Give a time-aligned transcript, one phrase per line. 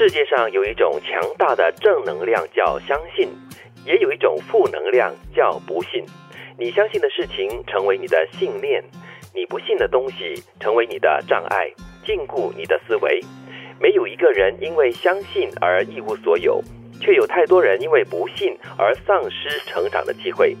[0.00, 3.28] 世界上有一种强大的正能量叫相信，
[3.84, 6.02] 也有一种负能量叫不信。
[6.58, 8.82] 你相信的事情成为你的信念，
[9.34, 11.70] 你不信的东西成为你的障碍，
[12.06, 13.20] 禁锢你的思维。
[13.78, 16.64] 没有一个人因为相信而一无所有，
[17.02, 20.56] 却有太多人因为不信而丧失成长的机会。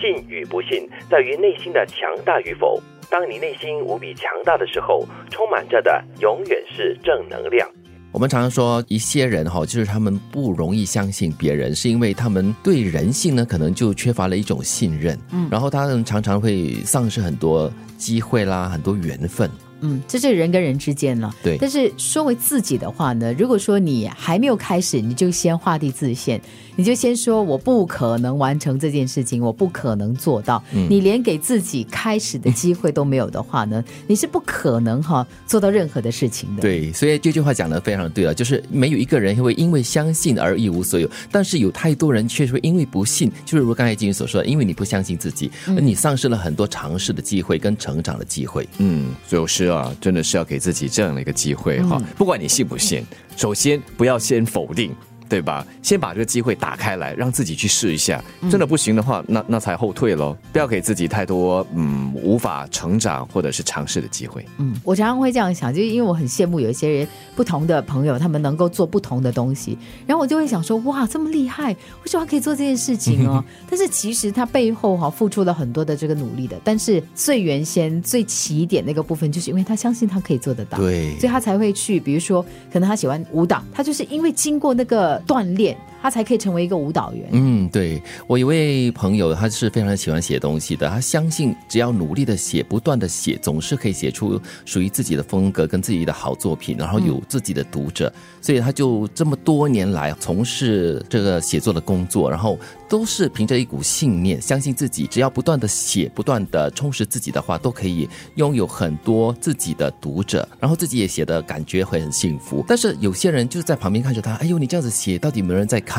[0.00, 2.80] 信与不信在于内心的强大与否。
[3.10, 7.68] 当你内心无比强大的时候，充满着的永远是正能量。
[8.14, 15.18] 我们常常说一些人哈，就是他们不容易相信别人，是因为他们对人性呢，可能就缺乏了一种信任。
[15.32, 17.68] 嗯，然后他们常常会丧失很多
[17.98, 19.50] 机会啦，很多缘分。
[19.84, 21.34] 嗯，这是人跟人之间了。
[21.42, 26.40] 对，但是说回自己的话呢，如果说你还没有开始，你就先画地自限，
[26.74, 30.62] 你就先说我不可能完成这件事情，我不可能做到。
[30.72, 36.62] 嗯你连给自己开始的机会都没有的话呢，你是不可能哈做到任何的事情的。
[36.62, 48.68] 对，所以这句话讲的非常对了，就是没有一个人会因为相信而一无所有，但是有太多人确实会因为不信，就是如刚才金云所说的，因为你不相信自己，而你丧失了很多尝试的机会跟成长的机会。
[48.78, 53.04] 嗯，就是啊，真的是要给自己这样的一个机会哈，不管你信不信，
[53.36, 54.94] 首先不要先否定。
[55.28, 55.66] 对吧？
[55.82, 58.22] 先把这个机会打开来，让自己去试一下。
[58.50, 60.36] 真的不行的话，那那才后退喽。
[60.52, 64.44] 不要给自己太多嗯无法成长或者是尝试的机会。
[64.58, 69.76] 嗯，我常常会这样想，就是因为我很羡慕有一些人不同的朋友，他们能够做不同的东西。
[70.06, 73.42] 然后我就会想说，哇，这么厉害，为什么可以做这件事情哦？
[73.68, 76.56] 但是其实他背后哈付出了很多的这个努力的。
[76.62, 81.98] 但是最原先最起点那个部分，就是因为他相信他可以做得到，对，所以他才会去。
[81.98, 85.13] 比如说，可能他喜欢舞蹈，他就是因为经过那个。
[85.26, 87.26] 锻炼，他才可以成为一个舞蹈员。
[87.32, 90.86] 嗯，对我一位朋友，他是非常喜欢写东西的。
[90.86, 98.12] 他相信，只要努力的写，不断的写，总是可以写出属于自己的风格跟自己的好作品，然后有自己的读者。
[98.42, 112.62] 所以他就这么多年来从事这个写作的工作，然后都是凭着一股信念，相信自己，只要不断的写，不断的充实自己的话，都可以拥有很多自己的读者，然后自己也写的感觉会很幸福。
[112.68, 115.93] 但是有些人就是在旁边看着他，哎呦，你这样子写，到底没有人在看？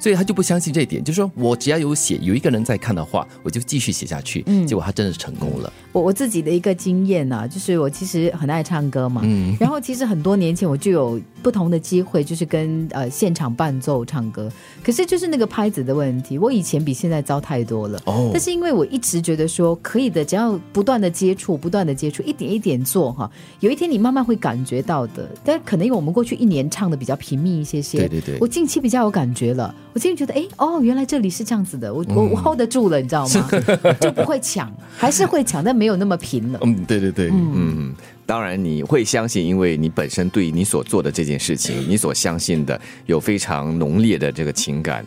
[0.00, 4.42] 所以他就不相信这一点，就是说我只要有写，有一个人在看的话，我就继续写下去。
[4.46, 5.70] 嗯，结果他真的是成功了。
[5.92, 11.82] 我我自己的一个经验呢，就是我其实很爱唱歌嘛，嗯，然后其实很多年前我就有不同的。
[11.82, 14.48] 机会就是跟呃现场伴奏唱歌，
[14.84, 18.00] 可是就是那个拍子的问题，我以前比现在糟太多了。
[18.06, 23.28] 哦，但是因为我一直觉得说可以的，只要不断的接触，不断的接触，一点一点做哈，
[23.58, 25.28] 有一天你慢慢会感觉到的。
[25.44, 33.48] 但可能因为我们过去一年唱的比较频密一些些，对对对，我近期比较有感觉了，我今天觉得哎哦，原来这里是这样子的，我我我 hold 得住了，你知道吗？
[34.00, 36.58] 就不会抢，还是会抢，但没有那么频了。
[36.62, 37.94] 嗯，对对对，嗯。
[38.24, 45.04] 当然你会相信，因为你本身对你所做的这件事情，你所相信的有非常浓烈的这个情感。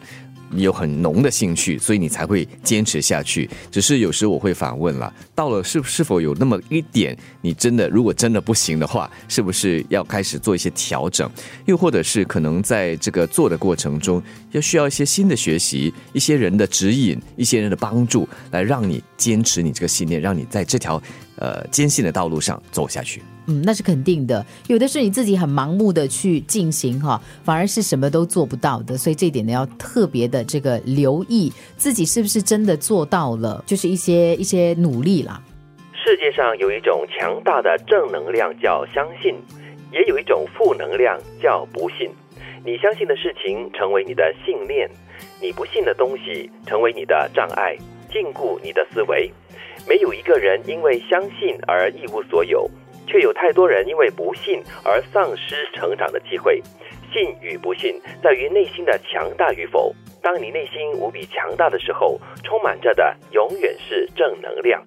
[0.62, 3.50] 有很浓的兴趣，所以你才会坚持下去。
[3.72, 11.30] 只是有时我会反问了，到了是是否有那么一点，你真的如果真的不行的话，是不是要开始做一些调整？
[11.66, 14.22] 又或者是可能在这个做的过程中，
[14.52, 21.02] 要需要一些新的学习，一些人的指引，一些人的帮助，来让你坚持你这个信念，让你在这条
[21.38, 23.22] 呃坚信的道路上走下去。
[23.48, 24.44] 嗯，那是肯定的。
[24.68, 28.98] 有的是你自己很盲目的去进行哈，反而是什么都做不到的。
[28.98, 35.40] 所以这一点呢，要特别的这个留意自己是不是真的做到了，就是一些一些努力啦。
[35.94, 39.36] 世界上有一种强大的正能量叫相信，
[39.92, 42.10] 也有一种负能量叫不信。
[42.66, 44.90] 你相信的事情成为你的信念，
[45.40, 47.78] 你不信的东西成为你的障碍，
[48.16, 49.30] 禁锢你的思维。
[49.86, 52.66] 没有一个人因为相信而一无所有。
[53.08, 56.62] 却有太多人因为不信而丧失成长的机会。
[57.14, 59.94] 信与不信，在于内心的强大与否。
[60.22, 64.82] 当你内心无比强大的时候，充满着的永远是正能量。